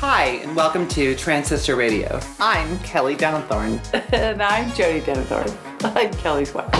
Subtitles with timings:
[0.00, 2.20] Hi, and welcome to Transistor Radio.
[2.38, 3.80] I'm Kelly Downthorn.
[4.12, 5.56] and I'm Jodie Denethorn.
[5.96, 6.70] I'm Kelly's wife.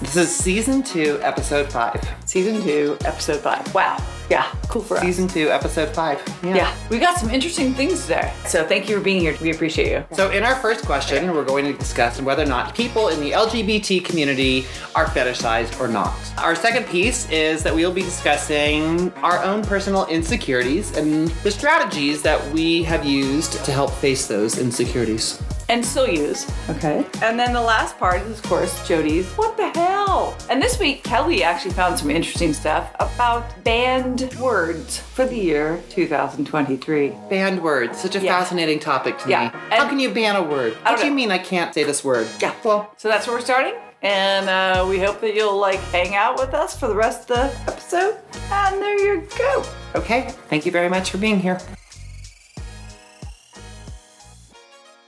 [0.00, 2.06] This is season two, episode five.
[2.26, 3.74] Season two, episode five.
[3.74, 3.96] Wow.
[4.30, 5.02] Yeah, cool for us.
[5.02, 6.22] Season two, episode five.
[6.44, 8.32] Yeah, we got some interesting things there.
[8.46, 9.36] So thank you for being here.
[9.40, 10.04] We appreciate you.
[10.16, 13.32] So, in our first question, we're going to discuss whether or not people in the
[13.32, 16.14] LGBT community are fetishized or not.
[16.38, 22.22] Our second piece is that we'll be discussing our own personal insecurities and the strategies
[22.22, 25.42] that we have used to help face those insecurities.
[25.70, 26.50] And still use.
[26.68, 27.06] Okay.
[27.22, 30.36] And then the last part is, of course, Jodie's What the Hell?
[30.50, 35.80] And this week, Kelly actually found some interesting stuff about banned words for the year
[35.90, 37.12] 2023.
[37.30, 38.36] Banned words, such a Yeah.
[38.40, 39.76] fascinating topic to Yeah, me.
[39.76, 40.74] How can you ban a word?
[40.82, 41.14] What do you know.
[41.16, 42.26] mean I can't say this word?
[42.40, 42.52] Yeah.
[42.64, 43.74] Well, So that's where we're starting.
[44.02, 47.36] And uh, we hope that you'll like hang out with us for the rest of
[47.36, 48.16] the episode.
[48.50, 49.62] And there you go.
[49.94, 51.60] Okay, thank you very much for being here.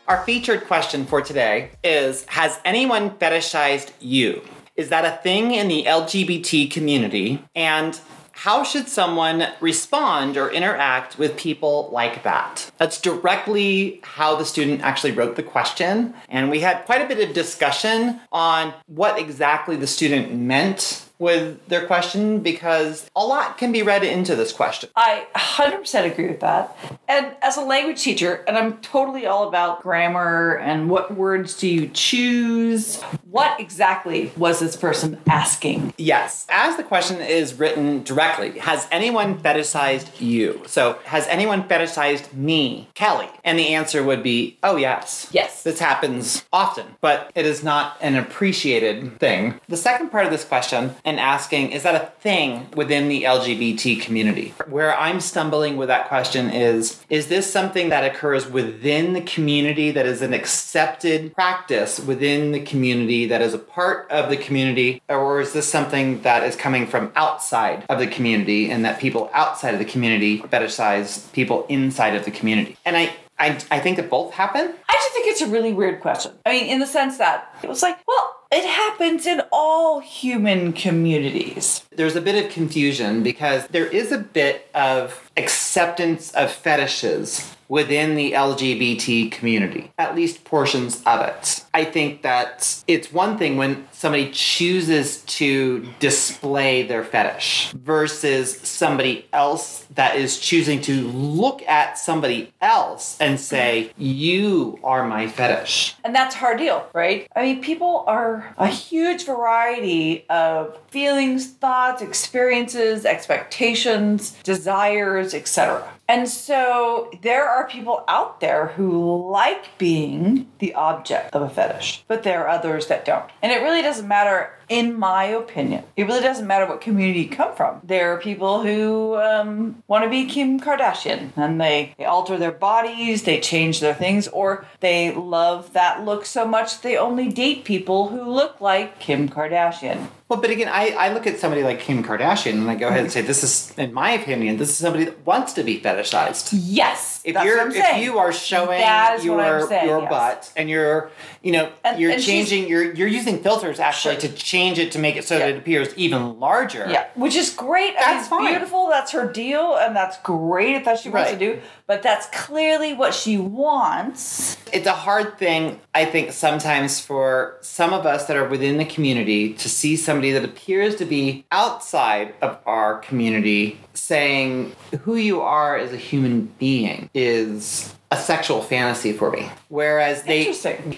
[0.08, 4.42] Our featured question for today is Has anyone fetishized you?
[4.74, 7.44] Is that a thing in the LGBT community?
[7.54, 7.98] And
[8.32, 12.72] how should someone respond or interact with people like that?
[12.78, 16.14] That's directly how the student actually wrote the question.
[16.28, 21.64] And we had quite a bit of discussion on what exactly the student meant with
[21.68, 24.90] their question because a lot can be read into this question.
[24.96, 26.76] I 100% agree with that.
[27.08, 31.68] And as a language teacher, and I'm totally all about grammar and what words do
[31.68, 33.00] you choose,
[33.30, 35.94] what exactly was this person asking?
[35.96, 40.62] Yes, as the question is written directly, has anyone fetishized you?
[40.66, 43.28] So, has anyone fetishized me, Kelly?
[43.44, 45.28] And the answer would be, oh, yes.
[45.30, 45.62] Yes.
[45.62, 49.60] This happens often, but it is not an appreciated thing.
[49.68, 54.00] The second part of this question, and asking, is that a thing within the LGBT
[54.00, 54.54] community?
[54.66, 59.90] Where I'm stumbling with that question is, is this something that occurs within the community
[59.90, 65.02] that is an accepted practice within the community that is a part of the community?
[65.08, 69.30] Or is this something that is coming from outside of the community and that people
[69.34, 72.76] outside of the community fetishize people inside of the community?
[72.84, 74.74] And I, I, I think that both happen.
[74.88, 76.32] I just think it's a really weird question.
[76.46, 80.72] I mean, in the sense that it was like, well, it happens in all human
[80.74, 81.84] communities.
[81.96, 88.16] There's a bit of confusion because there is a bit of acceptance of fetishes within
[88.16, 91.64] the LGBT community, at least portions of it.
[91.72, 99.26] I think that it's one thing when somebody chooses to display their fetish versus somebody
[99.32, 105.94] else that is choosing to look at somebody else and say, You are my fetish.
[106.04, 107.26] And that's hard deal, right?
[107.34, 115.82] I mean, people are a huge variety of feelings, thoughts, experiences, expectations, desires, etc.
[116.08, 122.04] And so there are people out there who like being the object of a fetish,
[122.08, 123.30] but there are others that don't.
[123.40, 127.28] And it really doesn't matter, in my opinion, it really doesn't matter what community you
[127.30, 127.80] come from.
[127.84, 132.52] There are people who um, want to be Kim Kardashian and they, they alter their
[132.52, 137.64] bodies, they change their things, or they love that look so much they only date
[137.64, 140.08] people who look like Kim Kardashian.
[140.28, 143.00] Well, but again, I, I look at somebody like Kim Kardashian and I go ahead
[143.00, 146.50] and say, this is, in my opinion, this is somebody that wants to be fetishized.
[146.52, 150.10] Yes, If that's you're if you are showing your saying, your yes.
[150.10, 151.10] butt and you're
[151.42, 154.28] you know And- you're and changing you're you're using filters actually Sure.
[154.30, 156.86] to change it to make it so that it appears even larger.
[156.90, 157.94] Yeah, which is great.
[157.98, 158.48] That's fine.
[158.50, 158.88] beautiful.
[158.88, 161.38] That's her deal, and that's great if that's she wants Right.
[161.38, 161.60] to do.
[161.86, 164.56] But that's clearly what she wants.
[164.72, 168.84] It's a hard thing, I think, sometimes for some of us that are within the
[168.84, 174.72] community to see somebody that appears to be outside of our community saying
[175.02, 179.50] who you are as a human being is a sexual fantasy for me.
[179.68, 180.52] Whereas they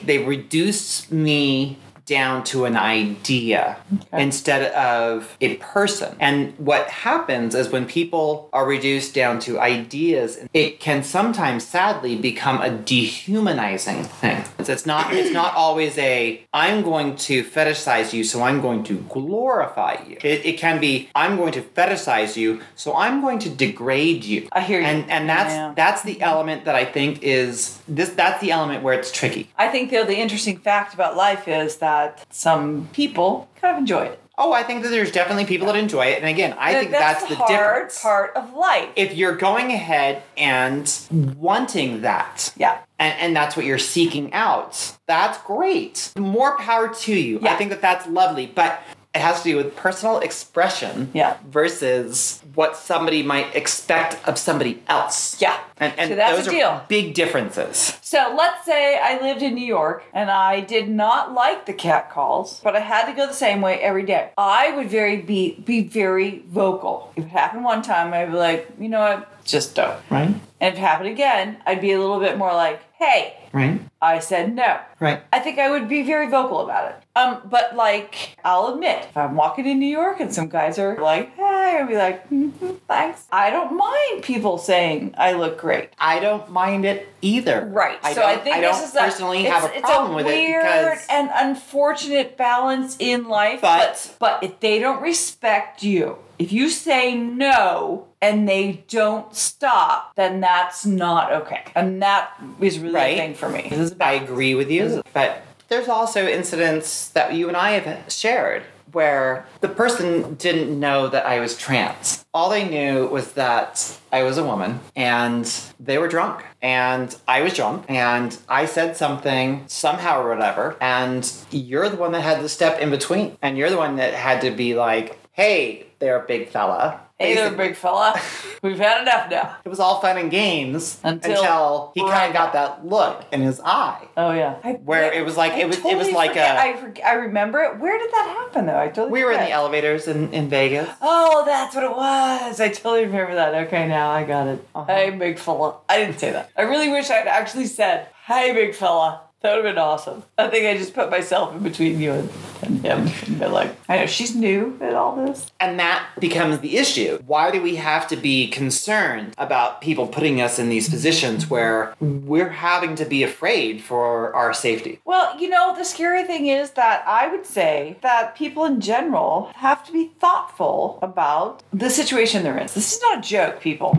[0.05, 3.77] they reduce me down to an idea
[4.13, 6.15] instead of a person.
[6.21, 12.15] And what happens is when people are reduced down to ideas, it can sometimes sadly
[12.17, 14.45] become a dehumanizing thing.
[14.59, 18.99] It's not it's not always a I'm going to fetishize you so I'm going to
[19.09, 20.17] glorify you.
[20.23, 24.49] It, it can be I'm going to fetishize you so I'm going to degrade you.
[24.53, 24.87] I hear you.
[24.87, 25.73] And and that's Yeah.
[25.75, 29.49] that's the element that I think is this that's the element where it's tricky.
[29.57, 31.94] I think though the interesting fact about life is that
[32.31, 34.21] some people kind of enjoy it.
[34.37, 36.19] Oh, I think that there's definitely people that enjoy it.
[36.19, 38.03] And again, I think that's, the, hard difference.
[38.03, 38.89] part of life.
[38.97, 40.93] If you're going ahead and
[41.39, 42.81] wanting that, yeah.
[42.99, 46.13] and, and that's what you're seeking out, that's great.
[46.19, 47.39] More power to you.
[47.43, 48.47] I think that that's lovely.
[48.47, 48.83] But
[49.15, 51.37] it has to do with personal expression Yeah.
[51.49, 55.41] versus what somebody might expect of somebody else.
[55.41, 55.57] Yeah.
[55.79, 56.83] And, and So that's those a are deal.
[56.89, 57.97] big differences.
[58.01, 62.11] So let's say I lived in New York and I did not like the cat
[62.11, 64.31] calls, but I had to go the same way every day.
[64.39, 67.13] I would very be be very vocal.
[67.17, 69.99] If it happened one time, I'd be like, you know what, just don't.
[70.11, 70.29] Right?
[70.61, 73.81] And if it happened again, I'd be a little bit more like, hey, Right?
[74.03, 74.81] I said no.
[74.99, 75.23] Right.
[75.33, 76.97] I think I would be very vocal about it.
[77.15, 80.97] Um, but like, I'll admit, if I'm walking in New York and some guys are
[81.01, 85.91] like, "Hey," I'll be like, "Mhm, "Thanks." I don't mind people saying I look great.
[86.01, 87.69] I don't mind it either.
[87.73, 87.99] Right.
[88.03, 90.27] I so I think I this is a, personally it's, have a it's problem with
[90.27, 93.61] it because and unfortunate balance in life.
[93.61, 100.15] But- but if they don't respect you, if you say no and they don't stop,
[100.17, 101.63] then that's not okay.
[101.75, 103.15] And that is really Right.
[103.15, 103.71] a thing for me.
[104.01, 108.63] I agree with you, but there's also incidents that you and I have shared
[108.93, 112.25] where the person didn't know that I was trans.
[112.33, 115.45] All they knew was that I was a woman and
[115.79, 121.31] they were drunk and I was drunk and I said something somehow or whatever and
[121.51, 124.41] you're the one that had to step in between and you're the one that had
[124.43, 128.21] to be like, "Hey, there big fella." Hey there, big fella.
[128.63, 129.57] We've had enough now.
[129.65, 133.41] It was all fun and games Until- until, he kind of got that look in
[133.41, 134.09] his eye.
[134.17, 134.57] Oh yeah.
[134.65, 136.57] I, Where it was like- I it was- it was like forget.
[136.57, 137.79] a- I forget, I remember it.
[137.79, 138.77] Where did that happen though?
[138.79, 139.13] I totally.
[139.13, 140.89] We were in the elevators in, in Vegas.
[141.01, 142.61] Oh, that's what it was.
[142.61, 143.55] I totally remember that.
[143.69, 144.67] Okay, now I got it.
[144.75, 144.93] Uh-huh.
[144.93, 145.77] Hey, big fella.
[145.89, 146.51] I didn't say that.
[146.57, 150.23] I really wish I'd actually said, "Hey, big fella." That would have been awesome.
[150.39, 152.31] I think I just put myself in between you and,
[152.63, 155.53] and him and been like, I know she's new at all this.
[155.61, 157.19] And that becomes the issue.
[157.27, 161.95] Why do we have to be concerned about people putting us in these positions where
[162.01, 165.01] we're having to be afraid for our safety?
[165.05, 169.51] Well, you know, the scary thing is that I would say that people in general
[169.57, 172.69] have to be thoughtful about the situation they're in.
[172.69, 173.93] This is not a joke, people.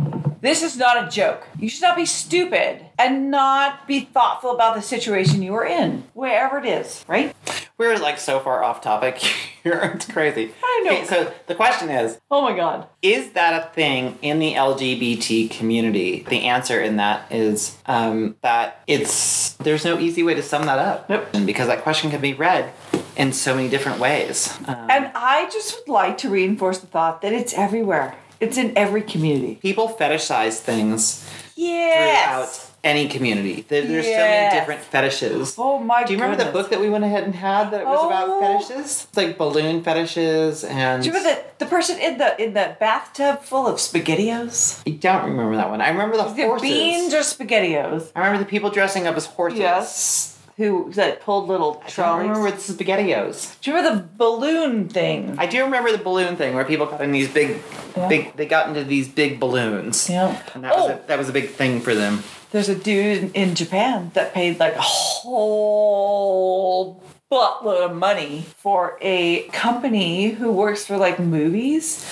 [0.46, 1.48] This is not a joke.
[1.58, 6.04] You should not be stupid and not be thoughtful about the situation you are in,
[6.14, 7.36] wherever it is, right?
[7.80, 9.18] We're like so far off topic
[9.64, 9.94] here.
[9.96, 10.54] It's crazy.
[10.64, 10.92] I know.
[10.92, 12.88] Okay, so the question is Oh my god.
[13.02, 16.24] Is that a thing in the LGBT community?
[16.30, 20.78] The answer in that is um, that it's there's no easy way to sum that
[20.78, 21.10] up.
[21.10, 21.26] Nope.
[21.44, 22.72] Because that question can be read
[23.18, 24.56] in so many different ways.
[24.68, 28.16] Um, And I just would like to reinforce the thought that it's everywhere.
[28.40, 29.56] It's in every community.
[29.62, 31.96] people fetishize things Yes.
[31.96, 33.66] throughout any community.
[33.68, 35.56] There, there's so many different fetishes.
[35.58, 37.98] Oh my Do you remember the book that we went ahead and had that was
[38.02, 38.08] Oh.
[38.08, 39.08] about fetishes?
[39.08, 41.02] It's like balloon fetishes and.
[41.02, 44.82] Do you remember the, the person in the in the bathtub full of spaghettios?
[44.86, 45.82] I don't remember that one.
[45.82, 46.70] I remember the The horses.
[46.70, 48.12] beans or spaghettios?
[48.16, 49.60] I remember the people dressing up as horses.
[49.60, 50.35] Yes.
[50.58, 53.60] Who that pulled little I don't remember the spaghettios.
[53.60, 55.36] Do you remember the balloon thing?
[55.38, 57.62] I do remember the balloon thing where people got in these big,
[57.98, 58.08] Yeah.
[58.08, 58.36] big.
[58.38, 60.10] They got into these big balloons.
[60.10, 60.42] Yeah.
[60.54, 62.24] And that was Oh, a, that was a big thing for them.
[62.52, 69.44] there's a dude in Japan that paid like a whole buttload of money for a
[69.50, 72.06] company who works for like movies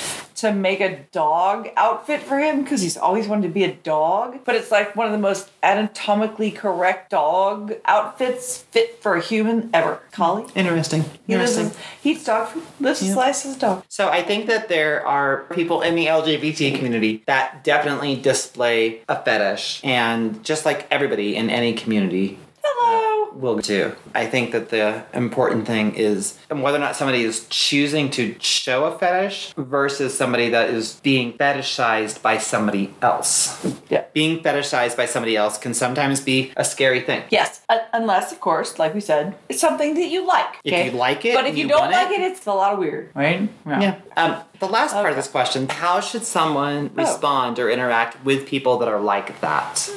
[0.44, 4.40] to make a dog outfit for him because he's always wanted to be a dog.
[4.44, 9.69] But it's like one of the most anatomically correct dog outfits fit for a human
[9.74, 10.01] ever.
[10.12, 10.45] Collie.
[10.54, 11.04] Interesting.
[11.25, 11.66] He lives Interesting.
[11.66, 13.16] in, he eats dog food, lives his Yeah.
[13.16, 13.84] life as a dog.
[13.88, 19.15] So I think that there are people in the LGBT community that definitely display a
[19.24, 23.12] fetish, and just like everybody in any community Hello.
[23.34, 23.96] Will do.
[24.13, 28.86] I think that the important thing is whether or not somebody is choosing to show
[28.86, 33.63] a fetish versus somebody that is being fetishized by somebody else.
[33.89, 34.06] Yeah.
[34.13, 37.24] Being fetishized by somebody else can sometimes be a scary thing.
[37.30, 40.60] Yes, uh, unless, of course, like we said, it's something that you like.
[40.63, 42.74] If you like it but if you, you don't like it- it, it's a lot
[42.74, 43.50] of weird, right?
[43.65, 44.00] Yeah.
[44.15, 47.01] Um, the last part of this question how should someone Oh.
[47.03, 49.89] respond or interact with people that are like that?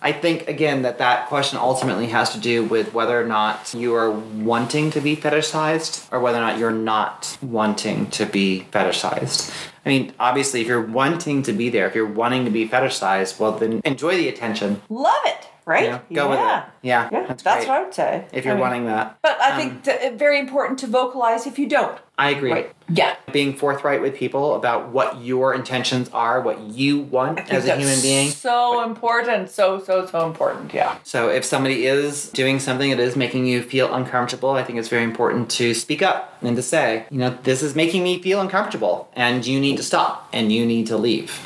[0.00, 3.94] I think, again, that that question ultimately has to do with whether or not you
[3.94, 9.52] are wanting to be fetishized or whether or not you're not wanting to be fetishized.
[9.84, 13.38] I mean, obviously, if you're wanting to be there, if you're wanting to be fetishized,
[13.38, 14.82] well, then enjoy the attention.
[14.88, 15.84] Love it, right?
[15.84, 16.42] You know, go with it.
[16.42, 18.26] Yeah, Yeah, that's, that's, what I would say.
[18.32, 19.18] If you're I mean, wanting that.
[19.22, 21.98] But I Um, think it's very important to vocalize if you don't.
[22.18, 22.50] I agree.
[22.50, 22.74] Right.
[22.90, 23.14] Yeah.
[23.32, 28.00] being forthright with people about what your intentions are, what you want as a human
[28.00, 28.30] being.
[28.30, 29.50] So important.
[29.50, 30.72] So, so, so important.
[30.74, 30.96] Yeah.
[31.04, 34.88] So if somebody is doing something that is making you feel uncomfortable, I think it's
[34.88, 38.40] very important to speak up and to say, you know, this is making me feel
[38.40, 41.38] uncomfortable and you need to stop and you need to leave.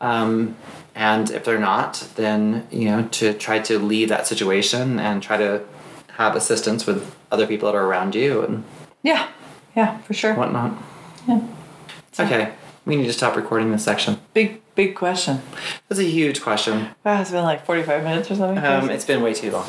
[0.00, 0.56] Um,
[0.94, 5.36] and if they're not, then, you know, to try to leave that situation and try
[5.36, 5.62] to
[6.16, 8.64] have assistance with other people that are around you and
[9.02, 9.28] Yeah.
[9.78, 10.34] Yeah, for sure.
[10.34, 10.76] whatnot.
[11.28, 11.40] Yeah.
[12.18, 12.52] Okay,
[12.84, 14.18] we need to stop recording this section.
[14.34, 15.40] Big, big question.
[15.88, 16.88] That's a huge question.
[17.04, 18.64] Wow, it's been like 45 minutes or something.
[18.64, 19.66] Um, it's been way too long.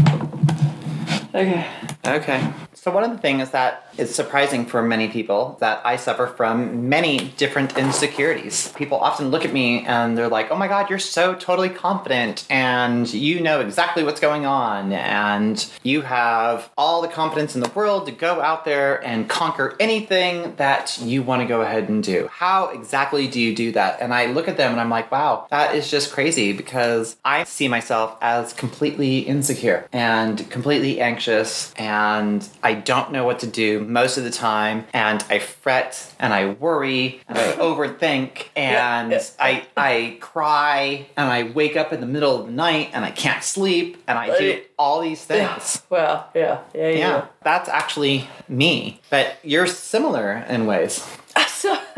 [1.36, 1.68] okay.
[2.04, 2.54] Okay.
[2.74, 6.25] So one of the things is that is surprising for many people that I suffer
[6.25, 8.72] from many different insecurities.
[8.74, 12.46] People often look at me and they're like, "Oh my god, you're so totally confident
[12.50, 17.72] and you know exactly what's going on and you have all the confidence in the
[17.75, 22.03] world to go out there and conquer anything that you want to go ahead and
[22.03, 22.29] do.
[22.32, 25.48] How exactly do you do that?" And I look at them and I'm like, "Wow,
[25.50, 32.48] that is just crazy because I see myself as completely insecure and completely anxious and
[32.63, 36.51] I don't know what to do most of the time and I fret and I
[36.51, 39.12] worry and I overthink and.
[39.39, 43.12] I I cry and I wake up in the middle of the night and I
[43.12, 45.81] can't sleep and I do all these things.
[45.89, 46.98] Well, yeah, yeah, yeah.
[46.98, 49.01] Yeah, that's actually me.
[49.10, 51.05] But you're similar in ways.
[51.50, 51.77] So,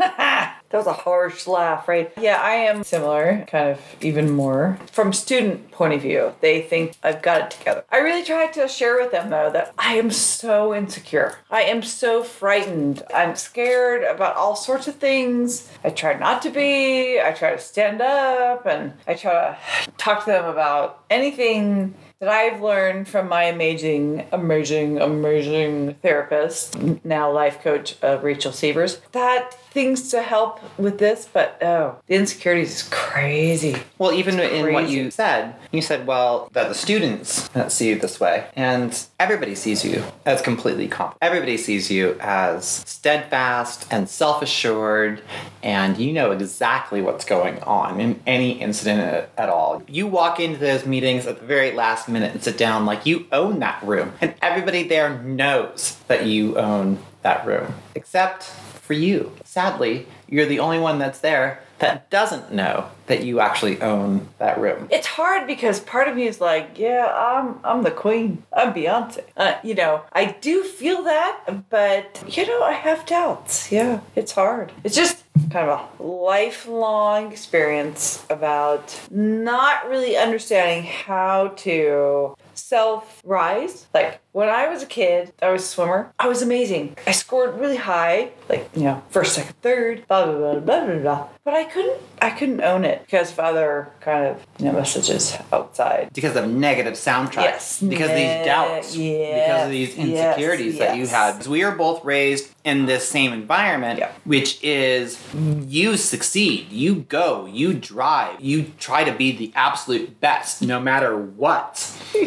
[0.72, 2.10] that was a harsh laugh, right?
[2.18, 4.78] Yeah, I am similar, kind of even more.
[4.90, 7.84] From student point of view, they think I've got it together.
[7.92, 11.38] I really try to share with them though that I am so insecure.
[11.50, 13.02] I am so frightened.
[13.14, 15.70] I'm scared about all sorts of things.
[15.84, 17.20] I try not to be.
[17.20, 22.30] I try to stand up and I try to talk to them about anything that
[22.30, 29.54] I've learned from my amazing, amazing, amazing therapist, now life coach uh, Rachel Severs, that
[29.72, 33.76] things to help with this, but oh, the insecurities is crazy.
[33.98, 38.20] Well, even in what you said, you said, well, that the students see you this
[38.20, 41.18] way, and everybody sees you as completely confident.
[41.22, 45.22] Everybody sees you as steadfast and self assured,
[45.62, 49.82] and you know exactly what's going on in any incident at, at all.
[49.88, 53.26] You walk into those meetings at the very last minute and sit down like you
[53.32, 59.32] own that room, and everybody there knows that you own that room, except for you.
[59.44, 64.56] Sadly, you're the only one that's there that doesn't know that you actually own that
[64.58, 64.86] room.
[64.90, 68.44] It's hard because part of me is like, yeah, I'm I'm the queen.
[68.52, 69.24] I'm Beyonce.
[69.36, 73.72] Uh, you know, I do feel that, but you know, I have doubts.
[73.72, 74.70] Yeah, it's hard.
[74.84, 83.86] It's just kind of a lifelong experience about not really understanding how to self rise.
[83.92, 86.12] Like when I was a kid, I was a swimmer.
[86.18, 86.96] I was amazing.
[87.06, 90.98] I scored really high, like you know, first, second, third, blah blah blah blah blah
[90.98, 91.28] blah.
[91.44, 95.36] But I couldn't, I couldn't own it because of other kind of you know messages
[95.52, 96.10] outside.
[96.14, 97.80] because of negative soundtracks Yes.
[97.82, 101.10] because of these Ne- doubts because of these yes, insecurities that you yes.
[101.10, 104.12] had we are both raised in this same environment Yeah.
[104.24, 105.18] which is
[105.66, 111.16] you succeed you go you drive you try to be the absolute best no matter
[111.16, 111.90] what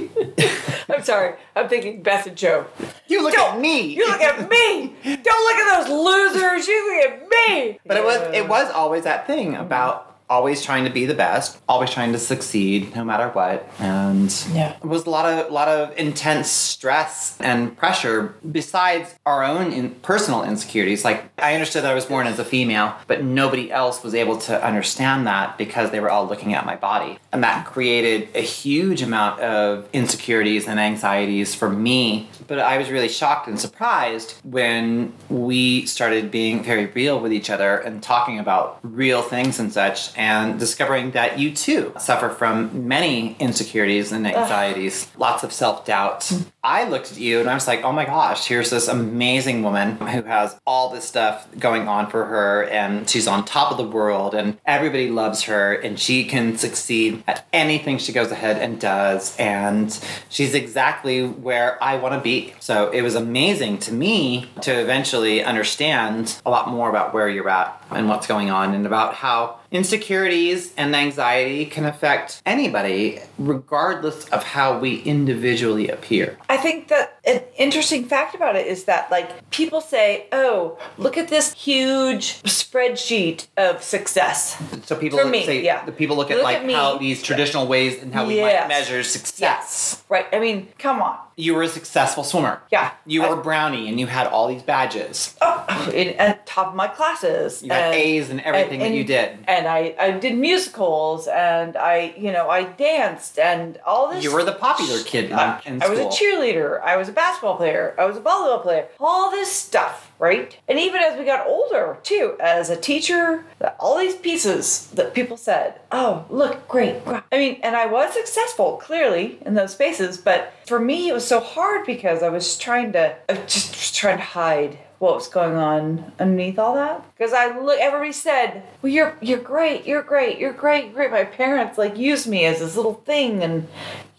[0.88, 2.66] I'm sorry, I'm thinking Beth and Joe.
[3.08, 4.96] you look Don't- at me You look at me.
[5.04, 6.68] Don't look at those losers.
[6.68, 7.80] You look at me.
[7.86, 11.60] But it was it was always that thing about always trying to be the best,
[11.70, 13.70] always trying to succeed no matter what.
[13.80, 14.74] And Yeah.
[14.82, 19.92] it was a lot of lot of intense stress and pressure besides our own in,
[20.02, 21.06] personal insecurities.
[21.06, 24.38] Like I understood that I was born as a female, but nobody else was able
[24.40, 27.20] to understand that because they were all looking at my body.
[27.32, 32.30] And that created a huge amount of insecurities and anxieties for me.
[32.48, 37.50] But I was really shocked and surprised when we started being very real with each
[37.50, 42.88] other and talking about real things and such and discovering that you too suffer from
[42.88, 46.32] many insecurities and anxieties, lots of self-doubt.
[46.66, 49.98] I looked at you and I was like, "Oh my gosh, here's this amazing woman
[49.98, 53.88] who has all this stuff going on for her and she's on top of the
[53.88, 58.82] world and everybody loves her and she can succeed at anything she goes ahead and
[58.82, 64.50] does and she's exactly where I want to be." So, it was amazing to me
[64.62, 68.88] to eventually understand a lot more about where you're at and what's going on and
[68.88, 76.38] about how insecurities and anxiety can affect anybody regardless of how we individually appear.
[76.58, 81.28] Think that an interesting fact about it is that like people say, "Oh, look at
[81.28, 85.86] this huge spreadsheet of success." So people For me, say yeah.
[85.86, 88.68] the people look at Look like at how these traditional ways and how we might
[88.68, 90.04] measure success.
[90.10, 90.28] Right.
[90.32, 91.18] I mean, come on.
[91.38, 92.62] You were a successful swimmer.
[92.72, 92.92] Yeah.
[93.06, 95.36] You were I- a brownie and you had all these badges.
[95.42, 97.62] Oh, in, at top of my classes.
[97.62, 99.40] You had and- A's in everything that you did.
[99.48, 104.24] And I, I did musicals and I, you know, I danced and all this.
[104.24, 105.32] You were the popular kid in,
[105.66, 106.82] in I was a cheerleader.
[106.82, 107.96] I was a basketball player.
[108.00, 108.88] I was a volleyball player.
[109.00, 110.12] All this stuff.
[110.20, 110.58] Right?
[110.68, 113.44] And even as we got older, too, as a teacher,
[113.80, 116.96] all these pieces that people said, oh, look, great.
[117.06, 121.28] I mean, and I was successful, clearly, in those spaces, but for me, it was
[121.28, 125.56] so hard because I was trying to, I just trying to hide what was going
[125.56, 127.04] on underneath all that.
[127.18, 131.26] Because I look, everybody said, "Well, you're you're great, you're great, you're great, great." My
[131.26, 133.68] parents like used me as this little thing, and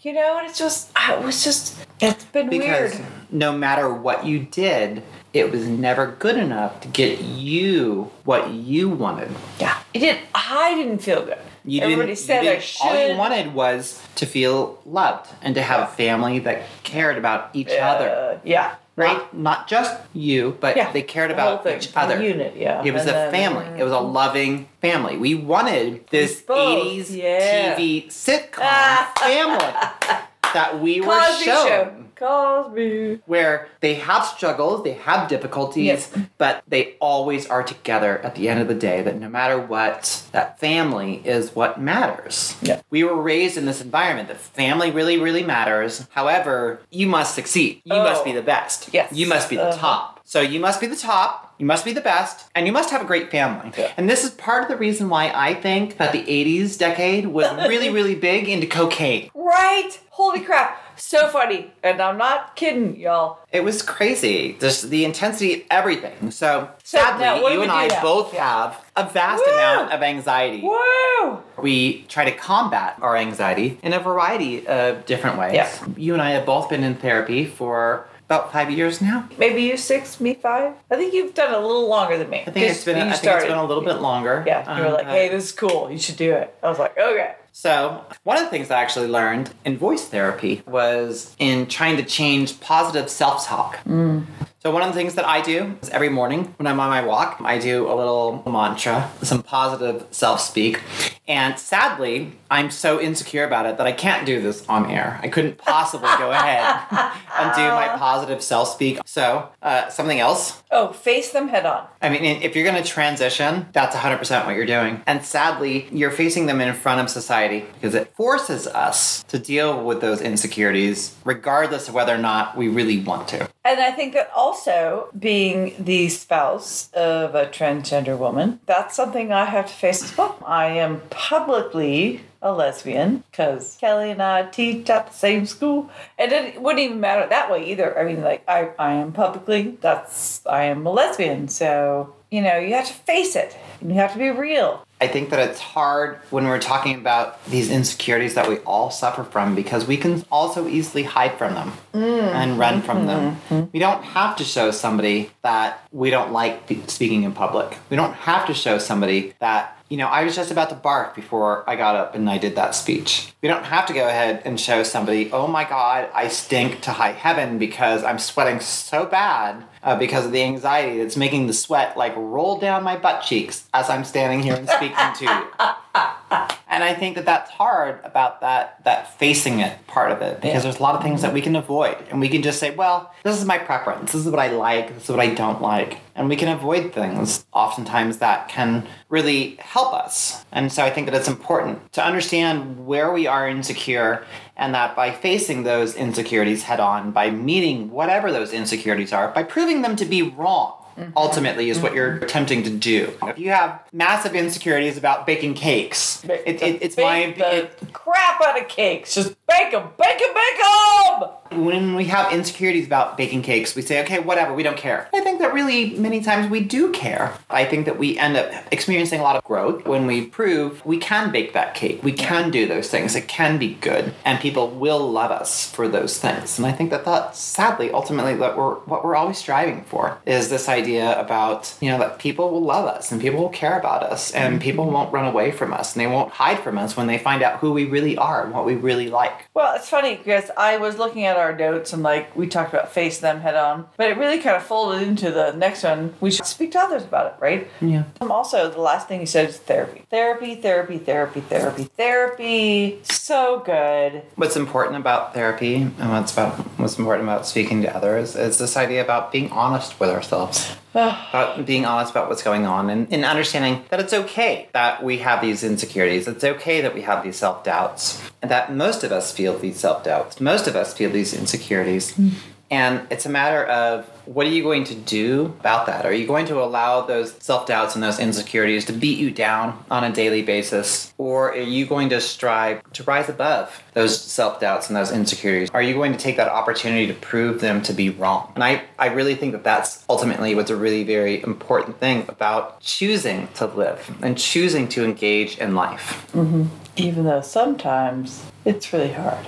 [0.01, 3.05] you know, and it's just, it was just, it's been because weird.
[3.31, 5.03] no matter what you did,
[5.39, 9.31] it was never good enough to get you what you wanted.
[9.59, 10.17] Yeah, it did.
[10.35, 11.37] I didn't feel good.
[11.65, 12.87] You Everybody didn't, said you I didn't- should.
[12.87, 17.49] All you wanted was to feel loved and to have a family that cared about
[17.53, 18.09] each other.
[18.09, 19.17] Uh, yeah, right.
[19.17, 22.21] Not, not just you, but Yeah, they cared about thing, each the other.
[22.23, 22.83] unit, yeah.
[22.85, 23.65] It was And a then- family.
[23.79, 25.17] It was a loving family.
[25.17, 27.75] We wanted this Both, 80s yeah.
[27.75, 30.17] TV sitcom family
[30.53, 31.67] that we were Cosby shown.
[31.67, 31.93] show.
[32.15, 33.19] Cosby.
[33.27, 36.11] Where they have struggles, they have difficulties, Yes.
[36.37, 39.01] but they always are together at the end of the day.
[39.03, 42.55] That no matter what, that family is what matters.
[42.61, 42.81] Yeah.
[42.89, 46.07] We were raised in this environment that family really, really matters.
[46.11, 47.81] However, you must succeed.
[47.85, 48.03] You Oh.
[48.03, 48.89] must be the best.
[48.91, 49.11] Yes.
[49.11, 49.77] You must be the Uh-huh.
[49.79, 50.19] top.
[50.23, 53.01] So you must be the top, you must be the best, and you must have
[53.01, 53.71] a great family.
[53.77, 53.91] Yeah.
[53.97, 57.49] And this is part of the reason why I think that the 80s decade was
[57.67, 59.29] really, really big into cocaine.
[59.47, 59.97] Right?
[60.09, 60.99] Holy crap.
[60.99, 61.71] So funny.
[61.81, 63.37] And I'm not kidding, y'all.
[63.51, 64.57] It was crazy.
[64.59, 66.31] Just the intensity of everything.
[66.31, 68.01] So, So, sadly, now, you and I now?
[68.01, 69.53] both have a vast Woo!
[69.53, 70.61] amount of anxiety.
[70.63, 71.41] Woo!
[71.61, 75.53] We try to combat our anxiety in a variety of different ways.
[75.53, 75.69] Yeah.
[75.95, 79.27] You and I have both been in therapy for about five years now.
[79.37, 80.73] Maybe you six, me five.
[80.91, 82.43] I think you've done a little longer than me.
[82.45, 82.97] I think it's been.
[82.97, 84.43] I think it's been a little bit longer.
[84.45, 85.89] Yeah, you were Um, like, uh, "Hey, this is cool.
[85.89, 89.07] You should do it." I was like, "Okay." So, one of the things I actually
[89.07, 93.79] learned in voice therapy was in trying to change positive self talk.
[93.85, 97.01] So, one of the things that I do is every morning when I'm on my
[97.03, 100.81] walk, I do a little mantra, some positive self speak.
[101.27, 105.19] And sadly, I'm so insecure about it that I can't do this on air.
[105.21, 106.85] I couldn't possibly go ahead
[107.37, 108.99] and do my positive self speak.
[109.05, 111.87] So, uh, something else Oh, face them head on.
[112.01, 115.01] I mean, if you're going to transition, that's 100% what you're doing.
[115.07, 119.81] And sadly, you're facing them in front of society because it forces us to deal
[119.81, 123.49] with those insecurities, regardless of whether or not we really want to.
[123.63, 129.45] And I think that also being the spouse of a transgender woman, that's something I
[129.45, 130.37] have to face as well.
[130.45, 136.31] I am publicly a lesbian because Kelly and I teach at the same school, and
[136.31, 137.97] it wouldn't even matter that way either.
[137.97, 142.57] I mean, like I, I am publicly that's I am a lesbian, so you know
[142.57, 143.57] you have to face it.
[143.81, 144.85] and You have to be real.
[144.99, 149.23] I think that it's hard when we're talking about these insecurities that we all suffer
[149.23, 152.35] from because we can also easily hide from them mm-hmm.
[152.35, 153.35] and run from them.
[153.49, 153.69] Mm-hmm.
[153.71, 157.77] We don't have to show somebody that we don't like speaking in public.
[157.91, 161.15] We don't have to show somebody that, you know, I was just about to bark
[161.15, 163.33] before I got up and I did that speech.
[163.41, 166.91] We don't have to go ahead and show somebody, oh my God, I stink to
[166.91, 171.53] high heaven because I'm sweating so bad uh, because of the anxiety that's making the
[171.53, 175.43] sweat like roll down my butt cheeks as I'm standing here and speaking to you.
[176.69, 180.53] And I think that that's hard about that that facing it part of it because
[180.55, 180.59] Yeah.
[180.59, 183.11] there's a lot of things that we can avoid and we can just say, well,
[183.23, 184.11] this is my preference.
[184.11, 184.93] This is what I like.
[184.93, 185.97] This is what I don't like.
[186.13, 190.45] And we can avoid things oftentimes that can really help us.
[190.51, 194.25] And so I think that it's important to understand where we are insecure
[194.57, 199.43] and that by facing those insecurities head on, by meeting whatever those insecurities are, by
[199.43, 201.11] proving them to be wrong, mm-hmm.
[201.15, 202.23] ultimately is what you're mm-hmm.
[202.23, 203.13] attempting to do.
[203.23, 208.59] If you have massive insecurities about baking cakes, it, it, it's my it, crap out
[208.59, 209.13] of cakes.
[209.13, 211.29] Just bake them, bake them, bake them.
[211.51, 215.09] When we have insecurities about baking cakes, we say, okay, whatever, we don't care.
[215.13, 217.33] I think that really many times we do care.
[217.49, 220.97] I think that we end up experiencing a lot of growth when we prove we
[220.97, 224.69] can bake that cake, we can do those things, it can be good, and people
[224.69, 226.57] will love us for those things.
[226.57, 230.49] And I think that that's sadly, ultimately, that we're what we're always striving for is
[230.49, 234.03] this idea about you know that people will love us and people will care about
[234.03, 237.07] us and people won't run away from us and they won't hide from us when
[237.07, 239.47] they find out who we really are and what we really like.
[239.53, 242.91] Well, it's funny because I was looking at our notes and like we talked about
[242.91, 246.13] face them head on, but it really kind of folded into the next one.
[246.19, 247.67] We should speak to others about it, right?
[247.81, 248.03] Yeah.
[248.21, 250.03] Um, also, the last thing you said is therapy.
[250.09, 252.99] Therapy, therapy, therapy, therapy, therapy.
[253.03, 254.23] So good.
[254.35, 258.77] What's important about therapy and what's about what's important about speaking to others is this
[258.77, 260.75] idea about being honest with ourselves.
[261.29, 265.19] about being honest about what's going on and, and understanding that it's okay that we
[265.19, 266.27] have these insecurities.
[266.27, 268.21] It's okay that we have these self doubts.
[268.41, 270.41] And that most of us feel these self doubts.
[270.41, 272.15] Most of us feel these insecurities.
[272.15, 272.29] Hmm.
[272.69, 276.05] And it's a matter of what are you going to do about that?
[276.05, 279.83] Are you going to allow those self doubts and those insecurities to beat you down
[279.89, 281.13] on a daily basis?
[281.17, 285.69] Or are you going to strive to rise above those self doubts and those insecurities?
[285.73, 288.51] Are you going to take that opportunity to prove them to be wrong?
[288.55, 292.81] And I, I really think that that's ultimately what's a really very important thing about
[292.81, 296.27] choosing to live and choosing to engage in life.
[296.33, 296.65] Mm-hmm.
[296.97, 299.45] Even though sometimes it's really hard.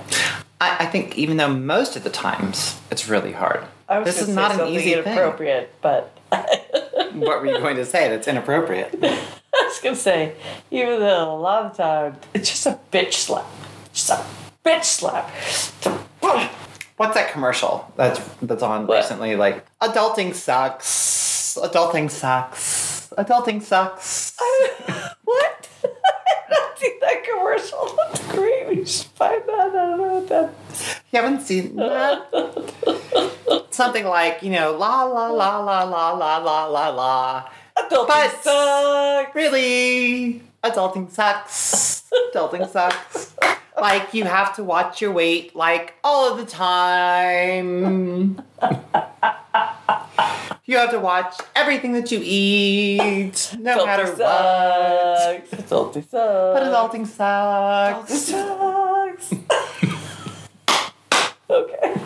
[0.60, 3.64] I, I think even though most of the times it's really hard.
[3.88, 5.02] I was this is not an easy thing.
[5.04, 6.16] inappropriate, but
[7.12, 8.94] What were you going to say that's inappropriate?
[9.02, 10.34] I was gonna say,
[10.70, 13.46] even though a lot of the time it's just a bitch slap,
[13.92, 14.24] just a
[14.64, 15.28] bitch slap.
[16.96, 18.98] What's that commercial that's that's on What?
[18.98, 19.34] recently?
[19.34, 21.56] Like adulting sucks.
[21.60, 23.10] Adulting sucks.
[23.16, 24.36] Adulting sucks.
[25.24, 25.68] what?
[25.82, 27.96] I think that commercial.
[27.96, 28.68] That's great.
[28.68, 28.78] We should find that.
[28.78, 28.79] I don't know what that.
[31.12, 32.26] You haven't seen that?
[33.70, 37.50] Something like you know la la la la la la la la la.
[37.78, 39.34] Adulting sucks.
[39.34, 42.10] Really, adulting sucks.
[42.32, 43.34] Adulting sucks.
[43.80, 48.42] Like you have to watch your weight like all of the time.
[50.70, 55.48] You have to watch everything that you eat, no matter Adulting what.
[55.50, 55.62] sucks.
[55.68, 56.12] Adulting sucks.
[56.12, 59.32] But adulting Adulting sucks.
[59.32, 59.34] sucks.
[61.50, 62.00] okay.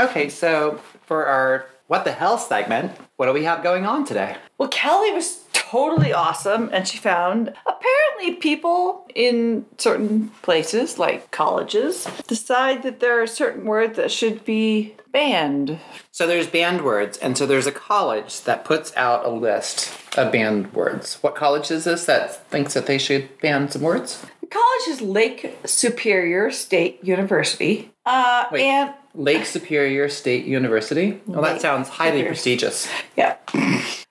[0.00, 4.36] Okay, so for our what the hell segment, what do we have going on today?
[4.58, 12.06] Well, Kelly was totally awesome, and she found apparently people in certain places, like colleges,
[12.26, 15.78] decide that there are certain words that should be banned.
[16.10, 20.32] So there's banned words, and so there's a college that puts out a list of
[20.32, 21.16] banned words.
[21.22, 24.24] What college is this that thinks that they should ban some words?
[24.40, 27.90] The college is Lake Superior State University.
[28.06, 28.62] Uh, Wait.
[28.62, 31.20] and Lake Superior State University.
[31.26, 32.28] Well, that sounds highly Superior.
[32.30, 32.88] prestigious.
[33.16, 33.36] Yeah.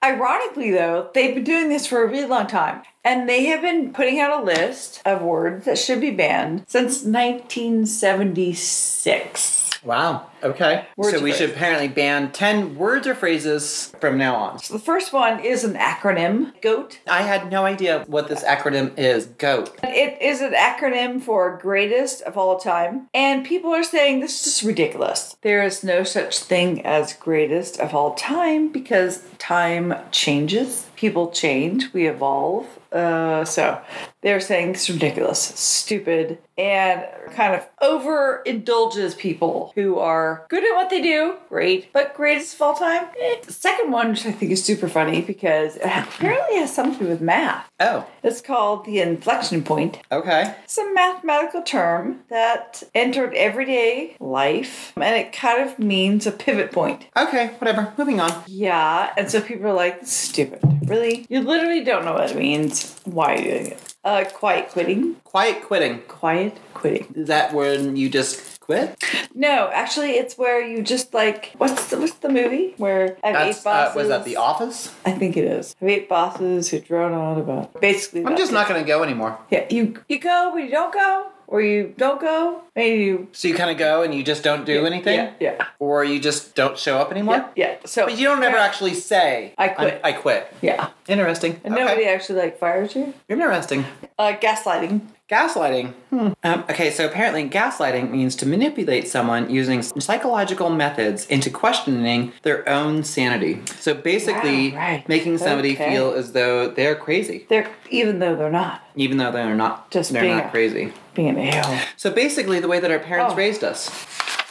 [0.03, 2.83] Ironically, though, they've been doing this for a really long time.
[3.03, 7.03] And they have been putting out a list of words that should be banned since
[7.03, 9.83] 1976.
[9.83, 10.27] Wow.
[10.43, 10.85] Okay.
[10.95, 14.59] Words so or we should apparently ban 10 words or phrases from now on.
[14.59, 16.99] So the first one is an acronym GOAT.
[17.07, 19.25] I had no idea what this acronym is.
[19.25, 19.75] GOAT.
[19.83, 23.07] It is an acronym for greatest of all time.
[23.13, 25.35] And people are saying this is just ridiculous.
[25.41, 30.87] There is no such thing as greatest of all time because time changes.
[30.95, 32.67] People change, we evolve.
[32.91, 33.79] Uh, so
[34.21, 40.89] they're saying it's ridiculous, stupid, and kind of overindulges people who are good at what
[40.89, 43.05] they do, great, but greatest of all time.
[43.19, 43.35] Eh.
[43.45, 47.03] The second one, which I think is super funny because it apparently has something to
[47.05, 47.67] do with math.
[47.79, 49.99] Oh, It's called the inflection point.
[50.11, 50.55] okay.
[50.63, 56.71] It's a mathematical term that entered everyday life, and it kind of means a pivot
[56.71, 57.05] point.
[57.15, 57.93] Okay, whatever.
[57.97, 58.43] Moving on.
[58.47, 60.59] Yeah, and so people are like, stupid.
[60.87, 61.25] Really?
[61.29, 62.99] You literally don't know what it means.
[63.05, 63.95] Why are you doing it?
[64.03, 65.15] Uh, quiet quitting.
[65.25, 65.99] Quiet quitting.
[66.07, 67.07] Quiet quitting.
[67.15, 69.01] Is that when you just quit?
[69.33, 73.35] No, actually, it's where you just like what's the, what's the movie where I have
[73.35, 73.95] That's, eight bosses?
[73.95, 74.93] uh, was that The Office?
[75.05, 75.75] I think it is.
[75.81, 78.21] I have eight bosses who drone on about basically.
[78.21, 79.39] I'm that's just not going to go anymore.
[79.49, 83.55] Yeah, you you go, but you don't go, or you don't go, you So you
[83.55, 85.15] kind of go and you just don't do anything?
[85.15, 87.49] Yeah, yeah, Or you just don't show up anymore?
[87.55, 87.69] yeah.
[87.71, 87.75] yeah.
[87.85, 90.01] So, But you don't ever actually say, I quit.
[90.03, 90.53] I quit.
[90.61, 91.59] yeah, Interesting.
[91.63, 91.83] and okay.
[91.83, 93.13] nobody actually like fires you.
[93.29, 93.85] Interesting.
[94.19, 95.01] Uh, gaslighting.
[95.29, 95.91] Gaslighting.
[96.09, 96.29] Hmm.
[96.45, 102.67] Um, okay, so apparently gaslighting means to manipulate someone using psychological methods into questioning their
[102.69, 103.61] own sanity.
[103.77, 105.09] So basically, Wow, right.
[105.09, 105.89] making somebody Okay.
[105.91, 109.91] feel as though they're crazy, They're even though they're not even though they're not.
[109.91, 110.91] Just they're being not a- crazy.
[111.13, 111.77] being a-hole.
[111.97, 113.37] So basically, the way that our parents Oh.
[113.37, 113.89] raised us.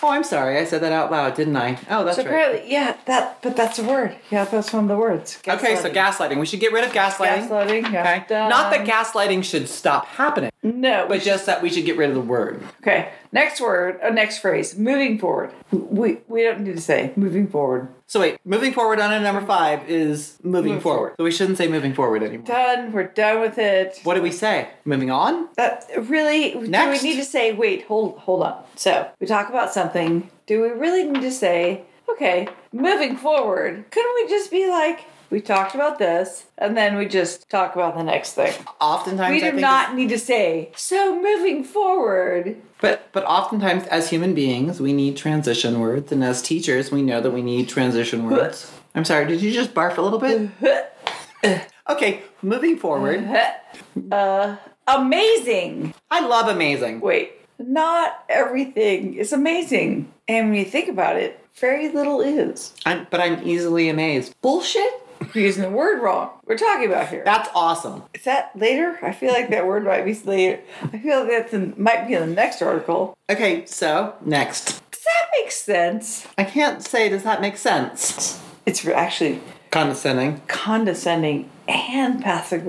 [0.03, 1.79] Oh, I'm sorry, I said that out loud, didn't I?
[1.89, 2.31] Oh, that's So right.
[2.31, 4.15] apparently, yeah, that but that's a word.
[4.31, 5.39] Yeah, that's one of the words.
[5.49, 6.39] Okay, so gaslighting.
[6.39, 7.49] We should get rid of gaslighting.
[7.49, 7.93] gaslighting.
[7.93, 8.49] Yeah, Okay.
[8.49, 12.15] Not that gaslighting should stop happening, No, but just that we should get rid of
[12.15, 12.63] the word.
[12.81, 13.11] okay.
[13.33, 14.77] Next word, uh, next phrase.
[14.77, 15.53] Moving forward.
[15.71, 17.89] We we don't need to say moving forward.
[18.07, 20.99] So wait, moving forward on a number five is moving Move forward.
[20.99, 21.15] forward.
[21.19, 22.47] So we shouldn't say moving forward anymore.
[22.47, 22.93] Done.
[22.93, 24.01] We're done with it.
[24.05, 24.69] What do we say?
[24.85, 25.49] Moving on?
[25.57, 27.01] That really Next.
[27.01, 30.63] do we need to say wait hold hold on so we talk about something do
[30.63, 35.01] we really need to say okay moving forward couldn't we just be like
[35.31, 39.41] we talked about this and then we just talk about the next thing Oftentimes, we
[39.41, 44.93] do not need to say so moving forward but but oftentimes, as human beings, we
[44.93, 48.71] need transition words, and as teachers, we know that we need transition words.
[48.95, 50.51] I'm sorry, did you just barf a little bit?
[51.89, 53.25] Okay, moving forward.
[54.13, 54.57] uh
[54.89, 57.01] amazing I love amazing.
[57.01, 60.13] wait not everything is amazing.
[60.29, 62.75] And when you think about it, very little is.
[62.85, 64.35] I'm, but I'm easily amazed.
[64.43, 64.93] Bullshit?
[65.35, 66.31] You're using the word wrong.
[66.47, 67.23] We're talking about here.
[67.25, 68.03] That's awesome.
[68.15, 68.99] Is that later?
[69.03, 70.61] I feel like that word might be later.
[70.83, 73.17] I feel like that's in, might be in the next article.
[73.31, 74.83] Okay, so next.
[74.91, 76.27] Does that make sense?
[76.39, 78.43] I can't say, does that make sense?
[78.65, 80.41] It's actually Condescending.
[80.49, 82.67] condescending and passive.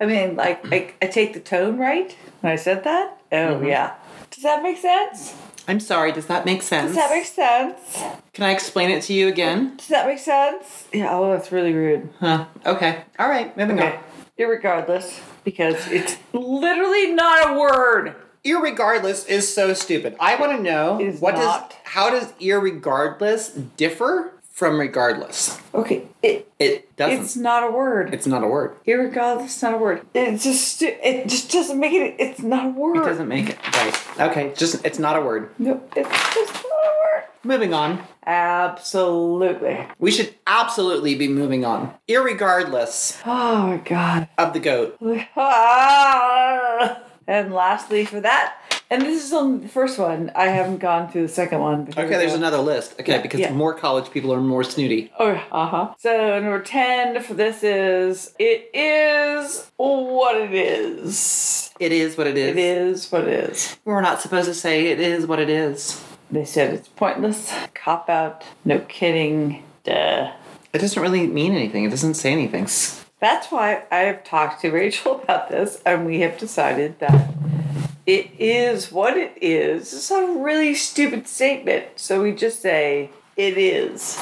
[0.00, 3.18] I mean, like, I, I take the tone right when I said that?
[3.32, 3.66] Oh, mm-hmm.
[3.66, 3.94] yeah.
[4.30, 5.34] Does that make sense?
[5.66, 6.88] I'm sorry, does that make sense?
[6.88, 8.02] Does that make sense?
[8.32, 9.76] Can I explain it to you again?
[9.76, 10.86] Does that make sense?
[10.92, 12.10] Yeah, oh, that's really rude.
[12.20, 12.46] Huh.
[12.66, 13.04] Okay.
[13.18, 13.98] All right, moving Okay.
[14.38, 18.16] Irregardless, because it's literally not a word.
[18.44, 20.16] Irregardless is so stupid.
[20.20, 21.70] I want to know what not.
[21.70, 25.60] does how does irregardless differ from regardless?
[25.74, 27.24] Okay, it It doesn't.
[27.24, 28.14] it's not a word.
[28.14, 28.76] It's not a word.
[28.86, 30.06] Irregardless, it's not a word.
[30.14, 32.14] It just it just doesn't make it.
[32.18, 32.98] It's not a word.
[32.98, 34.00] It doesn't make it right.
[34.30, 35.50] Okay, just it's not a word.
[35.58, 37.24] No, it's just not a word.
[37.42, 38.02] Moving on.
[38.26, 39.86] Absolutely.
[39.98, 41.92] We should absolutely be moving on.
[42.08, 44.28] Irregardless Oh my god.
[44.38, 44.96] of the goat.
[47.26, 48.58] And lastly, for that,
[48.94, 50.30] and this is on the first one.
[50.36, 51.88] I haven't gone through the second one.
[51.88, 52.38] Okay, there's go.
[52.38, 52.94] another list.
[53.00, 53.52] Okay, Yeah, because yeah.
[53.52, 55.10] more college people are more snooty.
[55.18, 55.94] Oh, uh huh.
[55.98, 61.72] So number ten for this is it is what it is.
[61.80, 62.50] It is what it is.
[62.50, 63.76] It is what it is.
[63.84, 66.00] We're not supposed to say it is what it is.
[66.30, 70.32] They said it's pointless, cop out, no kidding, duh.
[70.72, 71.84] It doesn't really mean anything.
[71.84, 72.68] It doesn't say anything.
[73.20, 77.34] That's why I have talked to Rachel about this, and we have decided that
[78.06, 79.92] it is what it is.
[79.92, 84.18] It's a really stupid statement, so we just say it is.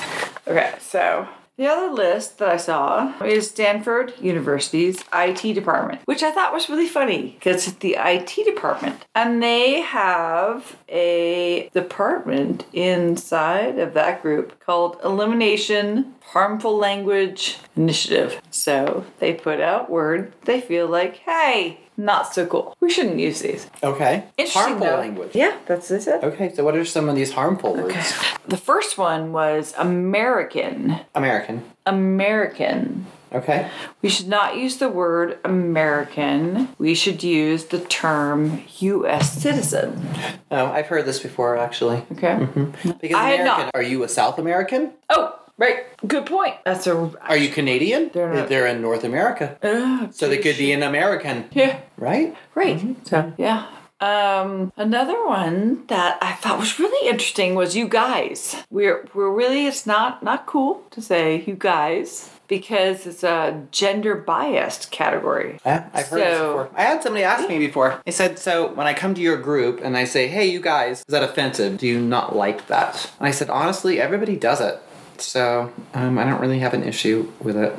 [0.47, 6.31] Okay, so the other list that I saw is Stanford University's IT department, which I
[6.31, 13.79] thought was really funny because it's the IT department, and they have a department inside
[13.79, 18.41] of that group called Elimination Harmful Language Initiative.
[18.51, 22.77] So they put out word they feel like, hey, not so cool.
[22.81, 23.69] We shouldn't use these.
[23.83, 24.25] Okay.
[24.39, 24.97] Interesting, harmful though.
[24.97, 25.31] language.
[25.35, 26.25] Yeah, that's what they said.
[26.25, 27.95] Okay, so what are some of these harmful words?
[27.95, 28.37] Okay.
[28.49, 31.01] The first one was American.
[31.15, 31.65] American.
[31.87, 33.07] American.
[33.35, 33.71] Okay.
[34.03, 36.69] We should not use the word American.
[36.79, 39.33] We should use the term U.S.
[39.33, 40.07] citizen.
[40.51, 42.05] Oh, I've heard this before actually.
[42.13, 42.35] Okay.
[42.35, 42.91] Mm-hmm.
[43.01, 43.75] Because I had American, not.
[43.75, 44.93] are you a South American?
[45.09, 45.79] Oh, right.
[46.15, 46.55] Good point.
[46.65, 46.95] That's a.
[47.33, 48.11] Are you Canadian?
[48.13, 49.47] They're not- They're in North America.
[49.63, 51.75] Uh, So they could be an American, Yeah.
[51.97, 52.29] right?
[52.55, 52.79] Right.
[53.11, 53.61] So yeah.
[54.01, 58.57] Um, another one that I thought was really interesting was you guys.
[58.69, 64.15] We're we're really it's not not cool to say you guys because it's a gender
[64.17, 65.51] biased category.
[65.65, 66.69] Yeah, I've heard this before.
[66.75, 67.91] I had somebody ask me before.
[68.05, 70.95] They said, "So when I come to your group and I say, "Hey, you guys,"
[71.07, 71.79] is that offensive?
[71.79, 74.77] Do you not like that?" And I said, "Honestly, everybody does it."
[75.23, 77.73] So um, I don't really have an issue with it.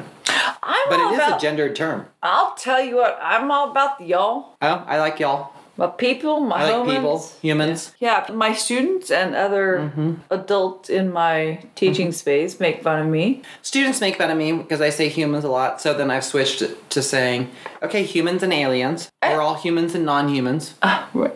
[0.66, 2.06] I'm But it is about, a gendered term.
[2.22, 4.56] I'll tell you what, I'm all about the y'all.
[4.62, 5.52] Oh, I like y'all.
[5.76, 6.96] My people, my I like homins.
[6.96, 7.94] people, humans.
[8.00, 10.14] Yeah, my students and other Mm-hmm.
[10.30, 13.42] adults in my teaching space make fun of me.
[13.64, 15.82] Students make fun of me because I say humans a lot.
[15.82, 17.50] So then I've switched to saying,
[17.82, 19.10] "Okay, humans and aliens.
[19.24, 21.36] We're all humans and non-humans." Ah, right.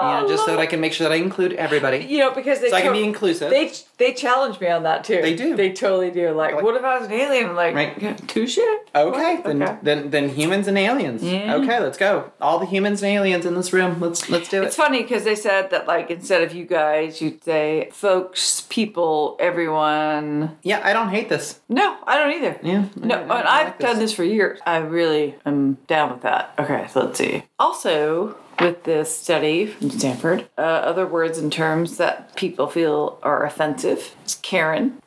[0.00, 1.98] You know, oh, just so that I can make sure that I include everybody.
[1.98, 3.50] you know because they So I can be inclusive.
[3.50, 5.20] They they challenge me on that too.
[5.20, 5.54] They do.
[5.54, 6.30] They totally do.
[6.30, 7.50] Like, Like- what if I was an alien?
[7.50, 7.92] I'm like, Right.
[8.00, 8.58] yeah, touche.
[8.94, 9.76] Okay, then, Okay.
[9.82, 11.22] then then humans and aliens.
[11.22, 11.56] Yeah.
[11.56, 12.30] Okay, let's go.
[12.40, 13.98] All the humans and aliens in this room.
[14.00, 14.66] Let's let's do it.
[14.66, 19.36] It's funny because they said that like instead of you guys, you'd say folks, people,
[19.40, 20.56] everyone.
[20.62, 21.60] Yeah, I don't hate this.
[21.68, 22.58] No, I don't either.
[22.62, 22.84] Yeah.
[22.96, 24.58] No, I- and I I've done this for years.
[24.66, 26.52] I really am down with that.
[26.58, 27.44] Okay, so let's see.
[27.58, 33.44] Also, with this study from Stanford, uh, other words and terms that people feel are
[33.44, 34.98] offensive is Karen.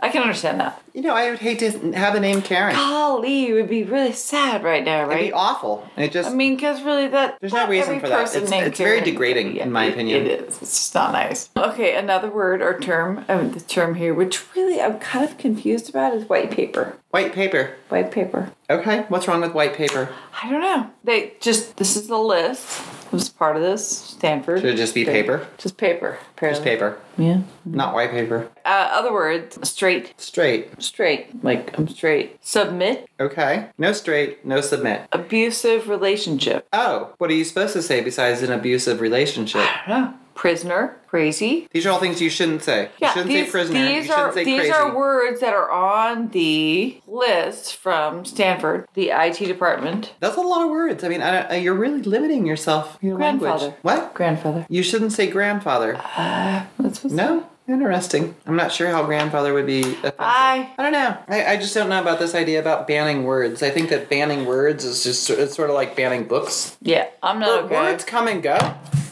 [0.00, 0.82] I can understand that.
[0.92, 2.74] You know, I would hate to have the name Karen.
[2.74, 5.18] Golly, you would be really sad right now, right?
[5.18, 5.88] It'd be awful.
[5.96, 8.34] It just I mean, because really, that There's no reason for that.
[8.34, 10.26] It's- it's very degrading, in my it- opinion.
[10.26, 10.62] It is.
[10.62, 11.48] It's just not nice.
[11.56, 13.24] Okay, another word or term.
[13.28, 16.96] Oh, the term here, which really I'm kind of confused about, is white paper.
[17.10, 17.72] white paper.
[17.88, 18.50] White paper.
[18.68, 20.08] Okay, what's wrong with white paper?
[20.42, 20.90] I don't know.
[21.04, 22.80] They just this is the list.
[23.06, 24.60] It was part of this Stanford.
[24.60, 25.48] Should it just be paper?
[25.58, 26.18] Just paper.
[26.40, 27.40] Just paper, Yeah.
[27.64, 28.48] not white paper.
[28.64, 30.79] Uh, other words: straight, Straight.
[30.82, 31.42] Straight.
[31.44, 32.38] Like I'm straight.
[32.44, 33.08] Submit.
[33.18, 33.68] Okay.
[33.78, 34.44] No straight.
[34.44, 35.02] No submit.
[35.12, 36.66] Abusive relationship.
[36.72, 39.60] Oh, what are you supposed to say besides an abusive relationship?
[39.62, 40.14] I don't know.
[40.34, 41.68] prisoner, crazy.
[41.70, 42.88] These are all things you shouldn't say.
[42.98, 43.78] Yeah, you shouldn't these, say prisoner.
[43.84, 44.72] these you shouldn't are these crazy.
[44.72, 50.14] are words that are on the list from Stanford, the IT department.
[50.20, 51.04] That's a lot of words.
[51.04, 52.96] I mean, I, you're really limiting yourself.
[53.02, 53.58] Your Grandfather.
[53.64, 53.78] language.
[53.82, 54.14] What?
[54.14, 54.66] Grandfather.
[54.70, 55.96] You shouldn't say grandfather.
[56.16, 57.46] Uh, that's what's No?
[57.70, 58.34] Interesting.
[58.46, 60.14] I'm not sure how grandfather would be offensive.
[60.18, 61.16] I- I don't know.
[61.28, 63.62] I, I just don't know about this idea about banning words.
[63.62, 66.76] I think that banning words is just it's sort of like banning books.
[66.82, 67.74] Yeah, I'm not okay.
[67.76, 68.58] Words come and go.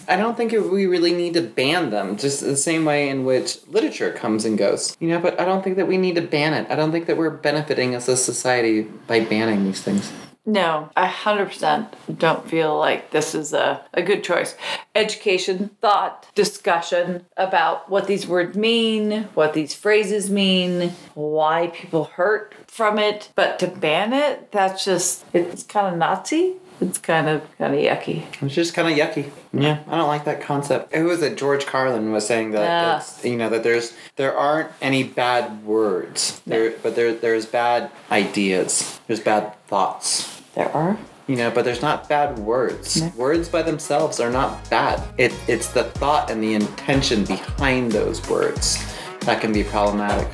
[0.08, 3.58] I don't think we really need to ban them, just the same way in which
[3.68, 4.96] literature comes and goes.
[5.00, 6.66] You know, but I don't think that we need to ban it.
[6.70, 10.10] I don't think that we're benefiting as a society by banning these things.
[10.48, 14.56] No, I 100% don't feel like this is a, a good choice.
[14.94, 22.54] Education, thought, discussion about what these words mean, what these phrases mean, why people hurt
[22.66, 23.30] from it.
[23.34, 26.54] But to ban it, that's just, it's kind of Nazi.
[26.80, 28.24] It's kind of kind of yucky.
[28.40, 29.30] It's just kind of yucky.
[29.52, 30.94] Yeah, I don't like that concept.
[30.94, 32.82] It was that George Carlin was saying that Yeah.
[32.92, 37.90] that's, you know that there's there aren't any bad words, there, but there there's bad
[38.12, 39.00] ideas.
[39.08, 40.37] There's bad thoughts.
[40.54, 40.98] There are.
[41.26, 43.02] You know, but there's not bad words.
[43.14, 45.02] Words by themselves are not bad.
[45.18, 48.78] It it's the thought and the intention behind those words
[49.20, 50.26] that can be problematic.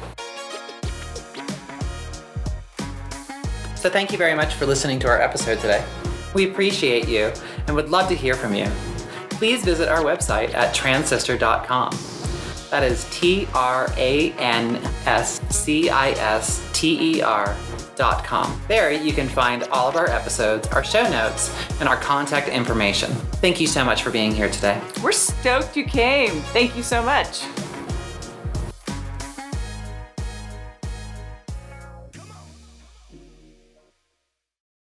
[3.75, 5.85] So thank you very much for listening to our episode today.
[6.33, 7.33] We appreciate you
[7.67, 8.67] and would love to hear from you.
[9.31, 11.99] Please visit our website at transcister.com.
[12.71, 17.57] That is T R A N S C I S T E R
[18.69, 23.11] There you can find all of our episodes, our show notes, and our contact information.
[23.41, 24.81] Thank you so much for being here today.
[25.03, 26.41] We're stoked you came.
[26.53, 27.43] Thank you so much.